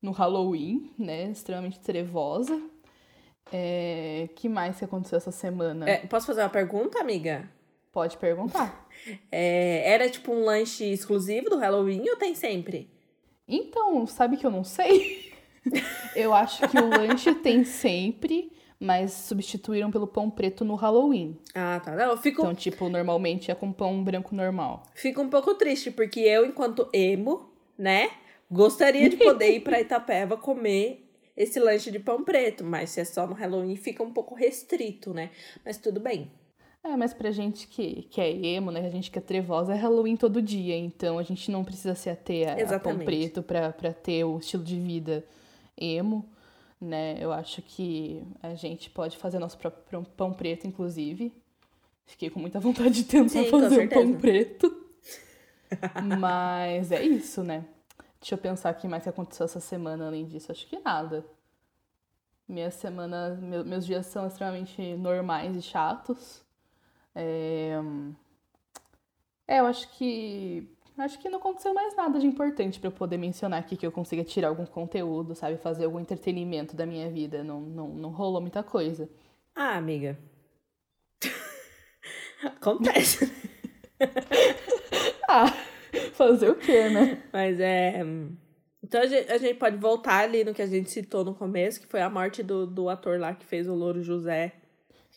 [0.00, 1.30] no Halloween, né?
[1.30, 2.60] Extremamente trevosa.
[3.52, 5.88] É, que mais que aconteceu essa semana?
[5.88, 7.48] É, posso fazer uma pergunta, amiga?
[7.92, 8.86] Pode perguntar.
[9.30, 12.90] É, era tipo um lanche exclusivo do Halloween ou tem sempre?
[13.46, 15.27] Então, sabe que eu não sei?
[16.14, 21.38] Eu acho que o lanche tem sempre, mas substituíram pelo pão preto no Halloween.
[21.54, 21.94] Ah, tá.
[21.94, 22.42] Não, eu fico...
[22.42, 24.84] Então, tipo, normalmente é com pão branco normal.
[24.94, 28.10] Fico um pouco triste, porque eu, enquanto emo, né,
[28.50, 31.04] gostaria de poder ir pra Itapeva comer
[31.36, 35.14] esse lanche de pão preto, mas se é só no Halloween fica um pouco restrito,
[35.14, 35.30] né?
[35.64, 36.30] Mas tudo bem.
[36.82, 38.86] É, mas pra gente que, que é emo, né?
[38.86, 40.76] A gente que é trevosa, é Halloween todo dia.
[40.76, 44.38] Então a gente não precisa se ater a, a pão preto pra, pra ter o
[44.38, 45.24] estilo de vida
[45.80, 46.28] emo,
[46.80, 47.16] né?
[47.20, 51.32] Eu acho que a gente pode fazer nosso próprio pão preto, inclusive.
[52.06, 54.86] Fiquei com muita vontade de tentar Sim, fazer um pão preto.
[56.18, 57.64] mas é isso, né?
[58.20, 60.50] Deixa eu pensar o que mais que aconteceu essa semana além disso.
[60.50, 61.24] Acho que nada.
[62.48, 66.42] Minha semana, meu, meus dias são extremamente normais e chatos.
[67.14, 67.78] É...
[69.46, 73.16] é, eu acho que acho que não aconteceu mais nada de importante para eu poder
[73.16, 77.44] mencionar aqui que eu consiga tirar algum conteúdo, sabe, fazer algum entretenimento da minha vida.
[77.44, 79.08] Não, não, não rolou muita coisa.
[79.54, 80.18] Ah, amiga.
[82.44, 83.32] Acontece.
[85.28, 85.46] ah.
[86.12, 87.22] Fazer o quê, né?
[87.32, 88.02] Mas é.
[88.82, 91.80] Então a gente, a gente, pode voltar ali no que a gente citou no começo,
[91.80, 94.52] que foi a morte do, do ator lá que fez o Louro José.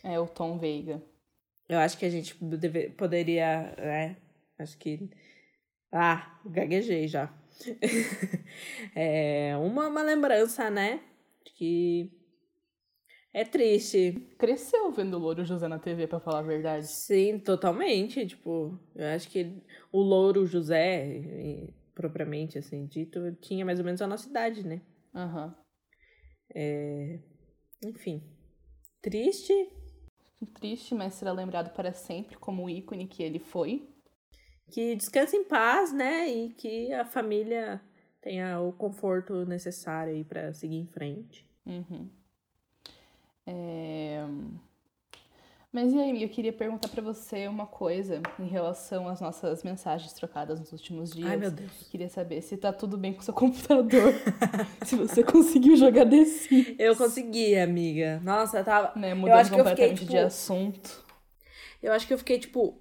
[0.04, 1.02] É, o Tom Veiga.
[1.68, 3.74] Eu acho que a gente deve, poderia.
[3.78, 4.16] É,
[4.60, 5.10] acho que.
[5.92, 7.34] Ah, gaguejei já.
[8.96, 11.02] é uma, uma lembrança, né?
[11.46, 12.22] De que
[13.34, 14.12] é triste.
[14.38, 16.88] Cresceu vendo o Louro José na TV, para falar a verdade.
[16.88, 18.26] Sim, totalmente.
[18.26, 24.08] Tipo, eu acho que o Louro José, propriamente assim dito, tinha mais ou menos a
[24.08, 24.82] nossa idade, né?
[25.16, 25.46] Aham.
[25.48, 25.54] Uhum.
[26.54, 27.20] É...
[27.84, 28.22] Enfim.
[29.02, 29.54] Triste.
[30.56, 33.88] Triste, mas será lembrado para sempre como o ícone que ele foi.
[34.72, 36.30] Que descanse em paz, né?
[36.30, 37.82] E que a família
[38.22, 41.46] tenha o conforto necessário aí para seguir em frente.
[41.66, 42.08] Uhum.
[43.46, 44.26] É...
[45.74, 50.12] Mas e aí, eu queria perguntar para você uma coisa em relação às nossas mensagens
[50.12, 51.30] trocadas nos últimos dias.
[51.30, 51.72] Ai, meu Deus.
[51.90, 54.14] Queria saber se tá tudo bem com o seu computador.
[54.86, 56.76] se você conseguiu jogar Sims.
[56.78, 58.20] Eu consegui, amiga.
[58.22, 59.00] Nossa, eu tava.
[59.00, 60.12] Né, mudando eu completamente que eu fiquei, tipo...
[60.12, 61.06] de assunto.
[61.82, 62.78] Eu acho que eu fiquei, tipo,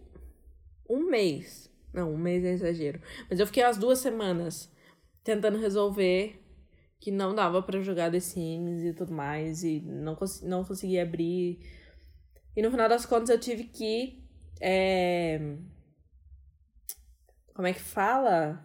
[0.88, 1.69] um mês.
[1.92, 3.00] Não, um mês é exagero.
[3.28, 4.70] Mas eu fiquei umas duas semanas
[5.24, 6.40] tentando resolver
[7.00, 11.02] que não dava para jogar The Sims e tudo mais, e não, cons não conseguia
[11.02, 11.58] abrir.
[12.54, 14.22] E no final das contas eu tive que.
[14.60, 15.56] É...
[17.54, 18.64] Como é que fala?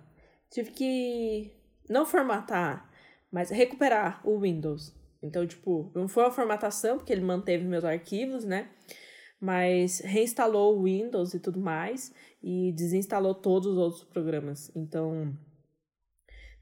[0.50, 1.52] Tive que
[1.90, 2.90] não formatar,
[3.32, 4.94] mas recuperar o Windows.
[5.22, 8.70] Então, tipo, não foi uma formatação, porque ele manteve meus arquivos, né?
[9.40, 14.72] Mas reinstalou o Windows e tudo mais, e desinstalou todos os outros programas.
[14.76, 15.36] Então,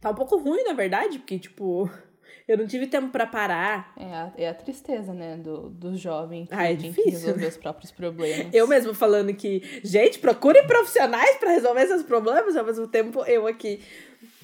[0.03, 1.89] Tá um pouco ruim, na verdade, porque, tipo,
[2.45, 3.93] eu não tive tempo para parar.
[3.95, 7.09] É a, é a tristeza, né, do, do jovem que ah, é tem difícil, que
[7.11, 7.47] resolver né?
[7.47, 8.53] os próprios problemas.
[8.53, 13.47] Eu mesmo falando que, gente, procure profissionais para resolver seus problemas, ao mesmo tempo eu
[13.47, 13.79] aqui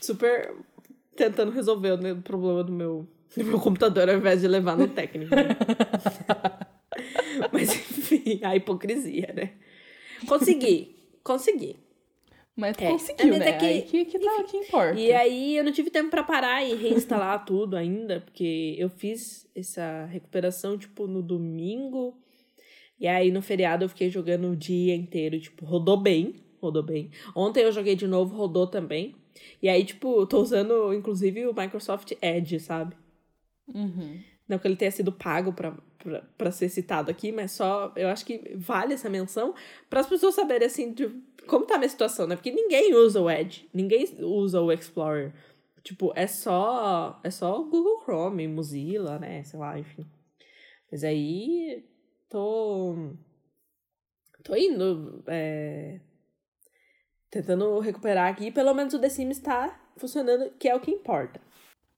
[0.02, 0.56] super
[1.14, 5.36] tentando resolver o problema do meu, do meu computador ao invés de levar no técnico.
[5.36, 5.58] Né?
[7.52, 7.99] Mas enfim,
[8.44, 9.52] a hipocrisia, né?
[10.28, 11.76] Consegui, consegui.
[12.56, 12.90] Mas é.
[12.90, 13.50] conseguiu, né?
[13.50, 15.00] É que, aí que, que, tá, que importa.
[15.00, 19.50] E aí eu não tive tempo para parar e reinstalar tudo ainda, porque eu fiz
[19.56, 22.18] essa recuperação, tipo, no domingo.
[23.00, 27.10] E aí no feriado eu fiquei jogando o dia inteiro, tipo, rodou bem, rodou bem.
[27.34, 29.16] Ontem eu joguei de novo, rodou também.
[29.62, 32.96] E aí, tipo, tô usando, inclusive, o Microsoft Edge, sabe?
[33.74, 34.20] Uhum.
[34.48, 35.78] Não que ele tenha sido pago pra,
[36.38, 39.54] pra ser citado aqui, mas só eu acho que vale essa menção
[39.90, 41.10] para as pessoas saberem, assim, de
[41.48, 42.36] como tá a minha situação, né?
[42.36, 45.34] Porque ninguém usa o Edge, ninguém usa o Explorer.
[45.84, 49.44] Tipo, é só é só Google Chrome, Mozilla, né?
[49.44, 50.06] Sei lá, enfim.
[50.92, 51.86] Mas aí
[52.30, 52.96] tô
[54.44, 56.00] tô indo é,
[57.30, 61.42] tentando recuperar aqui, pelo menos o The Sims está funcionando, que é o que importa.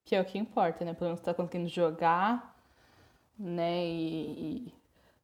[0.04, 0.94] Que é o que importa, né?
[0.94, 2.51] Pelo menos tá conseguindo jogar,
[3.42, 3.86] né?
[3.86, 4.74] E, e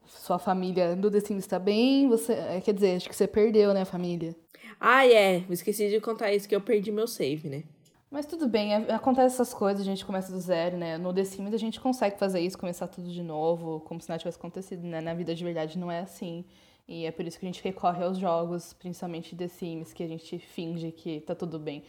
[0.08, 2.34] sua família do The Sims está bem, você.
[2.34, 4.36] é, Quer dizer, acho que você perdeu, né, família?
[4.80, 5.44] Ah, é.
[5.50, 7.64] Esqueci de contar isso, que eu perdi meu save, né?
[8.10, 10.98] Mas tudo bem, é- acontece essas coisas, a gente começa do zero, né?
[10.98, 14.20] No The Sims a gente consegue fazer isso, começar tudo de novo, como se nada
[14.20, 15.02] tivesse acontecido, né?
[15.02, 16.46] Na vida de verdade não é assim.
[16.88, 20.08] E é por isso que a gente recorre aos jogos, principalmente The Sims, que a
[20.08, 21.84] gente finge que tá tudo bem.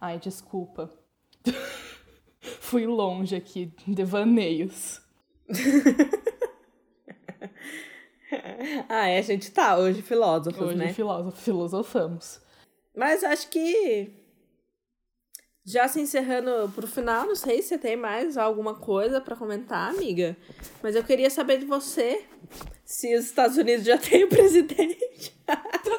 [0.00, 0.88] Ai, desculpa.
[2.60, 5.00] Fui longe aqui, devaneios.
[8.88, 10.92] ah, é, a gente tá hoje filósofos, Hoje né?
[10.92, 12.40] filósofo, filosofamos.
[12.94, 14.12] Mas acho que.
[15.66, 19.88] Já se encerrando pro final, não sei se você tem mais alguma coisa pra comentar,
[19.88, 20.36] amiga.
[20.82, 22.22] Mas eu queria saber de você
[22.84, 25.34] se os Estados Unidos já tem o presidente.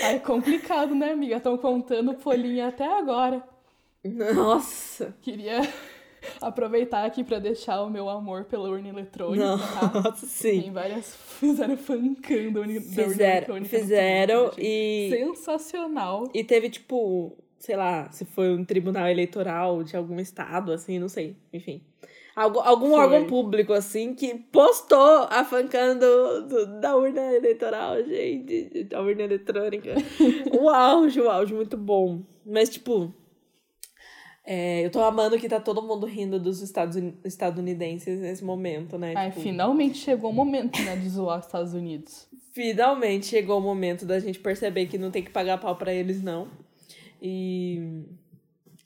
[0.00, 1.36] É complicado, né, amiga?
[1.36, 3.42] Estão contando folhinha até agora.
[4.04, 5.16] Nossa!
[5.22, 5.60] Queria
[6.40, 10.00] aproveitar aqui pra deixar o meu amor pela urna eletrônica, tá?
[10.02, 10.62] Nossa, sim.
[10.62, 11.14] Tem várias.
[11.38, 13.68] Fizeram fancando da urna eletrônica.
[13.78, 16.28] fizeram Twitter, e, Sensacional.
[16.34, 21.08] e teve tipo, sei lá, se foi um tribunal eleitoral de algum estado, assim, não
[21.08, 21.80] sei, enfim.
[22.36, 22.98] Algum, algum Foi.
[22.98, 26.04] órgão público, assim, que postou a fancando
[26.48, 29.94] do- da urna eleitoral, gente, da urna eletrônica.
[30.60, 32.22] o auge, o auge, muito bom.
[32.44, 33.14] Mas, tipo,
[34.44, 38.98] é, eu tô amando que tá todo mundo rindo dos Estados, Uni- estadunidenses nesse momento,
[38.98, 39.14] né?
[39.16, 42.28] Ai, Tipo, finalmente chegou o momento, né, de zoar os Estados Unidos.
[42.52, 46.22] Finalmente chegou o momento da gente perceber que não tem que pagar pau pra eles,
[46.22, 46.48] não.
[47.20, 48.02] E.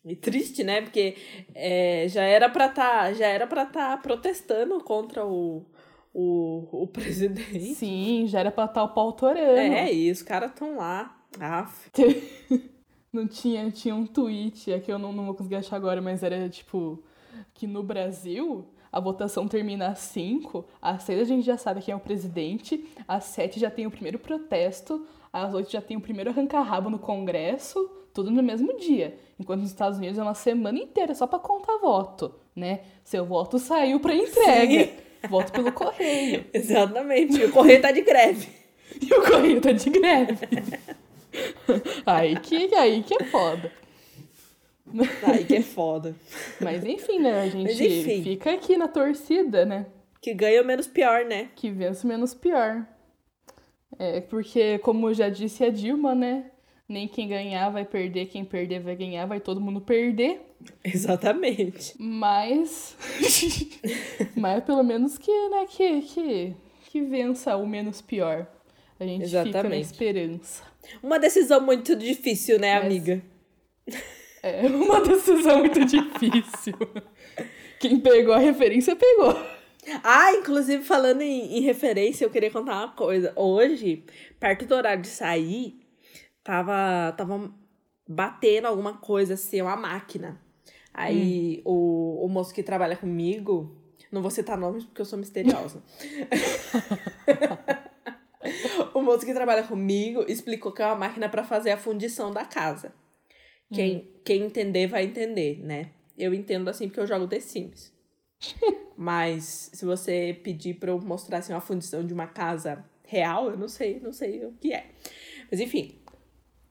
[0.05, 0.81] E triste, né?
[0.81, 1.17] Porque
[1.55, 5.67] é, já era pra tá, já era pra tá protestando contra o,
[6.15, 7.75] o, o presidente.
[7.75, 9.59] Sim, já era pra estar o pau torando.
[9.59, 11.15] É, e os caras tão lá.
[11.39, 11.91] Aff.
[13.13, 16.23] Não tinha, tinha um tweet, é que eu não, não vou conseguir achar agora, mas
[16.23, 17.03] era tipo
[17.55, 21.93] que no Brasil a votação termina às 5, às 6 a gente já sabe quem
[21.93, 26.01] é o presidente, às 7 já tem o primeiro protesto, às 8 já tem o
[26.01, 29.19] primeiro arranca-rabo no Congresso, tudo no mesmo dia.
[29.39, 32.81] Enquanto nos Estados Unidos é uma semana inteira só pra contar voto, né?
[33.05, 34.91] Seu voto saiu pra entrega.
[35.29, 36.47] Voto pelo correio.
[36.55, 37.43] Exatamente.
[37.43, 38.49] O correio tá de greve.
[39.03, 40.39] E o correio tá de greve.
[42.07, 43.73] aí, que, aí que é foda.
[45.23, 46.15] Aí que é foda.
[46.61, 47.43] Mas enfim, né?
[47.43, 48.23] A gente enfim.
[48.23, 49.87] fica aqui na torcida, né?
[50.21, 51.51] Que ganha o menos pior, né?
[51.55, 52.87] Que vence menos pior.
[53.99, 56.51] É, porque, como já disse a Dilma, né?
[56.89, 60.41] Nem quem ganhar vai perder, quem perder vai ganhar, vai todo mundo perder.
[60.83, 61.95] Exatamente.
[61.99, 62.97] Mas.
[64.35, 68.47] mas pelo menos que, né, que, que, que vença o menos pior.
[68.99, 69.85] A gente fica na Exatamente.
[69.85, 70.65] esperança.
[71.03, 73.23] Uma decisão muito difícil, né, Mas- amiga?
[74.43, 76.75] É uma decisão muito difícil.
[77.81, 79.35] Quem pegou a referência pegou.
[80.03, 83.33] Ah, inclusive, falando em, em referência, eu queria contar uma coisa.
[83.37, 84.05] Hoje,
[84.39, 85.81] perto do horário de sair,
[86.45, 87.51] tava, tava
[88.07, 90.41] batendo alguma coisa assim, uma máquina.
[90.93, 93.77] Aí o, o moço que trabalha comigo,
[94.11, 95.83] não vou citar nomes porque eu sou misteriosa.
[98.99, 102.45] o moço que trabalha comigo explicou que é uma máquina para fazer a fundição da
[102.45, 102.93] casa.
[103.73, 105.91] Quem, quem entender vai entender, né?
[106.17, 107.93] Eu entendo assim porque eu jogo The Sims.
[108.97, 113.57] Mas se você pedir pra eu mostrar assim, uma fundição de uma casa real, eu
[113.57, 114.87] não sei, não sei o que é.
[115.51, 115.95] Mas enfim.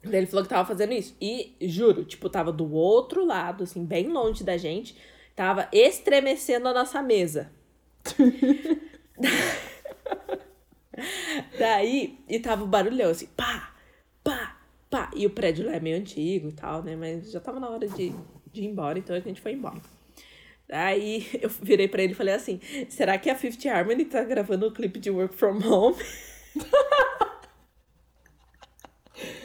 [0.03, 1.15] Ele falou que tava fazendo isso.
[1.19, 4.95] E juro, tipo, tava do outro lado, assim, bem longe da gente.
[5.35, 7.51] Tava estremecendo a nossa mesa.
[11.57, 13.73] Daí, e tava o barulhão, assim, pá,
[14.23, 14.57] pá,
[14.89, 15.11] pá.
[15.15, 16.95] E o prédio lá é meio antigo e tal, né?
[16.95, 18.13] Mas já tava na hora de,
[18.51, 19.81] de ir embora, então a gente foi embora.
[20.67, 24.67] Daí eu virei pra ele e falei assim: será que a Fifth Harmony tá gravando
[24.67, 25.97] o clipe de Work From Home?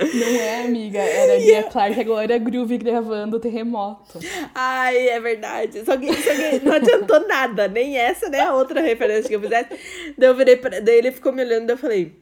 [0.04, 0.98] Não é, amiga?
[0.98, 4.18] Era a Lia Clark a Glória Groove gravando o terremoto.
[4.54, 5.84] Ai, é verdade.
[5.84, 9.40] Só que, só que não adiantou nada, nem essa, nem a outra referência que eu
[9.40, 9.70] fizesse.
[10.16, 10.80] Daí eu virei pra.
[10.80, 12.16] Daí ele ficou me olhando e eu falei: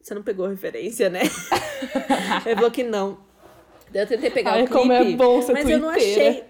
[0.00, 1.22] Você não pegou a referência, né?
[2.46, 3.18] ele falou que não.
[3.90, 4.78] Daí eu tentei pegar Ai, o clipe.
[4.78, 6.44] como é bom ser Mas eu não achei.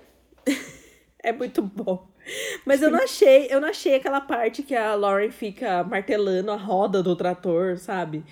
[1.22, 2.12] é muito bom.
[2.64, 6.56] Mas eu não achei, eu não achei aquela parte que a Lauren fica martelando a
[6.56, 8.22] roda do trator, sabe?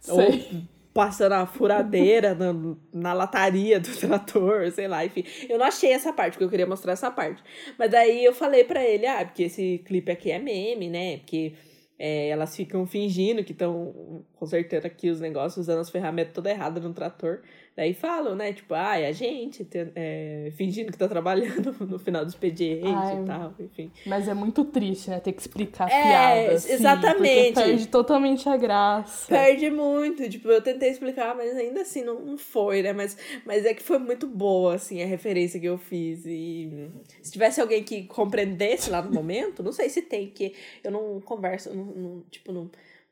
[0.00, 0.14] Sei.
[0.14, 2.52] Ou passando a furadeira na,
[2.92, 5.24] na lataria do trator, sei lá, enfim.
[5.48, 7.42] Eu não achei essa parte, porque eu queria mostrar essa parte.
[7.78, 11.18] Mas daí eu falei pra ele, ah, porque esse clipe aqui é meme, né?
[11.18, 11.54] Porque
[11.98, 16.80] é, elas ficam fingindo que estão consertando aqui os negócios, usando as ferramentas toda errada
[16.80, 17.42] no trator.
[17.76, 18.52] Daí falam, né?
[18.52, 23.24] Tipo, ai, a gente é, fingindo que tá trabalhando no final do expediente ai, e
[23.24, 23.90] tal, enfim.
[24.04, 25.20] Mas é muito triste, né?
[25.20, 26.56] Ter que explicar a é, piada.
[26.56, 27.54] Assim, exatamente.
[27.54, 29.28] perde totalmente a graça.
[29.28, 30.28] Perde muito.
[30.28, 32.92] Tipo, eu tentei explicar, mas ainda assim não, não foi, né?
[32.92, 36.26] Mas, mas é que foi muito boa, assim, a referência que eu fiz.
[36.26, 36.90] E
[37.22, 41.20] se tivesse alguém que compreendesse lá no momento, não sei se tem, porque eu não
[41.20, 42.68] converso, não, não, tipo, não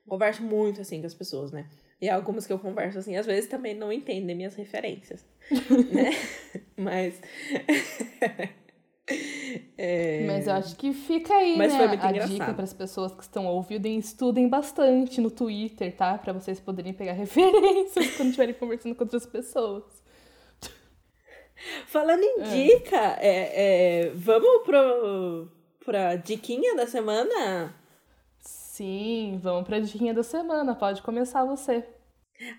[0.07, 1.65] converso muito, assim, com as pessoas, né?
[2.01, 5.27] E algumas que eu converso assim, às vezes também não entendem minhas referências.
[5.93, 6.11] né?
[6.77, 7.21] Mas.
[9.77, 10.25] é...
[10.27, 11.81] Mas eu acho que fica aí, Mas né?
[11.81, 12.31] a engraçado.
[12.31, 16.17] dica para as pessoas que estão ouvindo e estudem bastante no Twitter, tá?
[16.17, 19.85] Para vocês poderem pegar referências quando estiverem conversando com outras pessoas.
[21.87, 22.45] Falando em é.
[22.45, 25.49] dica, é, é, vamos pro,
[25.85, 27.75] pra diquinha da semana?
[28.79, 30.73] Sim, vamos para a dica da semana.
[30.73, 31.85] Pode começar você.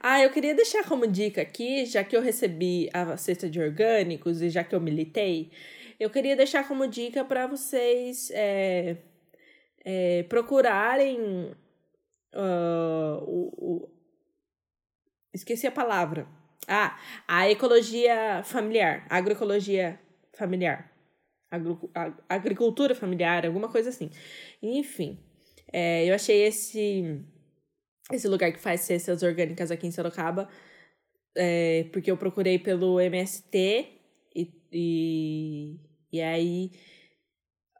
[0.02, 4.42] Ah, eu queria deixar como dica aqui, já que eu recebi a cesta de orgânicos
[4.42, 5.50] e já que eu militei,
[5.98, 8.98] eu queria deixar como dica para vocês é,
[9.86, 11.56] é, procurarem
[12.36, 13.90] uh, o, o,
[15.34, 16.28] Esqueci a palavra.
[16.68, 19.98] Ah, a ecologia familiar, agroecologia
[20.34, 20.92] familiar,
[21.50, 21.90] agro,
[22.28, 24.12] agricultura familiar, alguma coisa assim.
[24.62, 25.18] Enfim,
[25.72, 27.22] é, eu achei esse,
[28.12, 30.50] esse lugar que faz cestas orgânicas aqui em Sorocaba,
[31.36, 33.88] é, porque eu procurei pelo MST
[34.36, 35.80] e, e,
[36.12, 36.72] e aí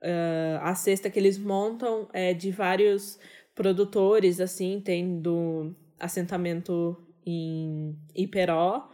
[0.04, 3.20] uh, a cesta que eles montam é de vários
[3.56, 8.90] produtores, assim, tem do assentamento em Iperó,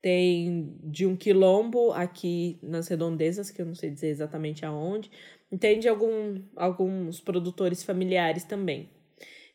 [0.00, 5.10] tem de um quilombo aqui nas redondezas, que eu não sei dizer exatamente aonde,
[5.52, 8.88] entende algum, alguns produtores familiares também.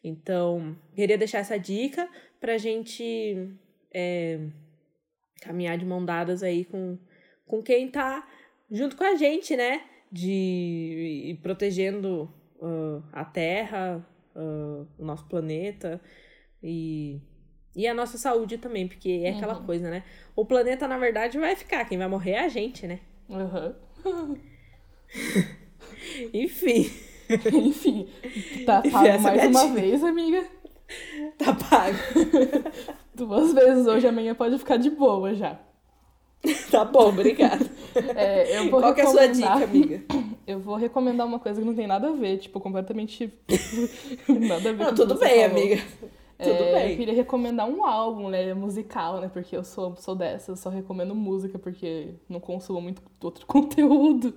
[0.03, 2.07] Então, queria deixar essa dica
[2.39, 3.49] para a gente
[3.91, 4.39] é,
[5.41, 6.99] caminhar de mão dadas aí com,
[7.47, 8.25] com quem está
[8.69, 9.81] junto com a gente, né?
[10.11, 12.31] De ir protegendo
[12.61, 15.99] uh, a Terra, uh, o nosso planeta
[16.61, 17.19] e,
[17.75, 19.65] e a nossa saúde também, porque é aquela uhum.
[19.65, 20.03] coisa, né?
[20.35, 22.99] O planeta, na verdade, vai ficar, quem vai morrer é a gente, né?
[23.27, 24.37] Uhum.
[26.33, 26.89] Enfim.
[27.53, 28.07] Enfim.
[28.65, 29.73] Tá pago mais uma dica.
[29.73, 30.47] vez, amiga.
[31.37, 31.97] Tá pago.
[33.13, 35.59] Duas vezes hoje, amanhã pode ficar de boa já.
[36.71, 37.65] Tá bom, obrigada.
[38.15, 40.03] É, eu vou Qual é a sua dica, amiga?
[40.47, 43.33] Eu vou recomendar uma coisa que não tem nada a ver, tipo, completamente
[44.29, 45.45] nada a ver não, tudo bem, falou.
[45.45, 45.83] amiga.
[46.37, 46.91] Tudo é, bem.
[46.91, 50.69] Eu queria recomendar um álbum, né, musical, né, porque eu sou, sou dessa, eu só
[50.69, 54.35] recomendo música porque não consumo muito outro conteúdo.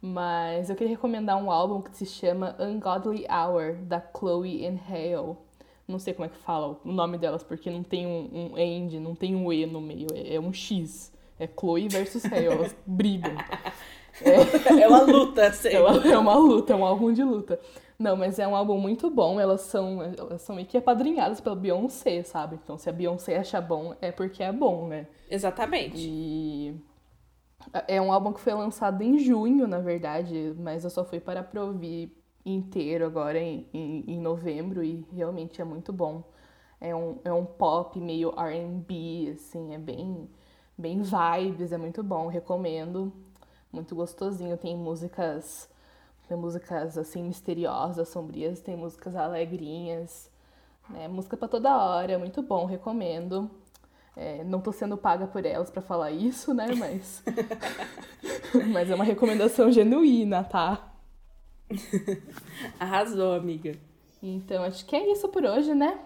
[0.00, 5.36] Mas eu queria recomendar um álbum que se chama Ungodly Hour, da Chloe and Hale.
[5.88, 8.98] Não sei como é que fala o nome delas, porque não tem um, um end,
[8.98, 11.12] não tem um E no meio, é, é um X.
[11.38, 13.34] É Chloe versus Hale, elas brigam.
[14.22, 15.74] É, é uma luta, sei.
[15.74, 17.60] É uma, é uma luta, é um álbum de luta.
[17.98, 19.40] Não, mas é um álbum muito bom.
[19.40, 22.58] Elas são, elas são meio que apadrinhadas pela Beyoncé, sabe?
[22.62, 25.06] Então, se a Beyoncé acha bom, é porque é bom, né?
[25.30, 25.96] Exatamente.
[25.96, 26.74] E
[27.88, 31.42] é um álbum que foi lançado em junho, na verdade, mas eu só fui para
[31.42, 32.12] pra ouvir
[32.44, 36.22] inteiro agora em, em, em novembro e realmente é muito bom.
[36.80, 40.28] É um, é um pop meio R&B, assim, é bem,
[40.76, 43.12] bem vibes, é muito bom, recomendo.
[43.72, 45.68] Muito gostosinho, tem músicas,
[46.28, 50.30] tem músicas assim misteriosas, sombrias, tem músicas alegrinhas,
[50.90, 51.08] né?
[51.08, 53.50] Música para toda hora, é muito bom, recomendo.
[54.16, 56.68] É, não tô sendo paga por elas para falar isso, né?
[56.74, 57.22] Mas.
[58.72, 60.90] Mas é uma recomendação genuína, tá?
[62.80, 63.76] Arrasou, amiga.
[64.22, 66.00] Então, acho que é isso por hoje, né?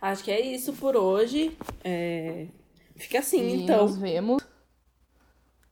[0.00, 1.54] Acho que é isso por hoje.
[1.84, 2.46] É...
[2.96, 3.82] Fica assim, e então.
[3.82, 4.42] Nos vemos.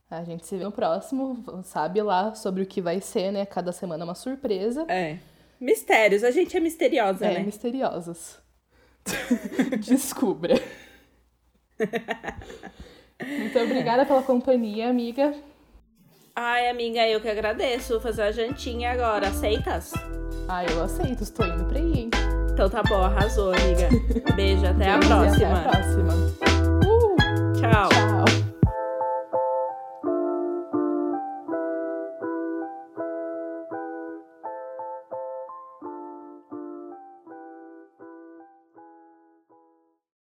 [0.09, 1.43] A gente se vê no próximo.
[1.63, 3.45] Sabe lá sobre o que vai ser, né?
[3.45, 4.85] Cada semana uma surpresa.
[4.87, 5.17] É.
[5.59, 6.23] Mistérios.
[6.23, 7.39] A gente é misteriosa, é, né?
[7.39, 8.37] É, misteriosas.
[9.83, 10.55] Descubra.
[13.19, 15.33] Muito obrigada pela companhia, amiga.
[16.35, 17.93] Ai, amiga, eu que agradeço.
[17.93, 19.27] Vou fazer a jantinha agora.
[19.27, 19.91] Aceitas?
[20.47, 21.23] Ah, eu aceito.
[21.23, 22.09] Estou indo pra ir.
[22.51, 23.89] Então tá bom, arrasou, amiga.
[24.35, 25.53] Beijo, até Beijo, a próxima.
[25.53, 26.13] Até a próxima.
[26.83, 27.15] Uh,
[27.59, 27.89] tchau.
[27.89, 28.16] tchau.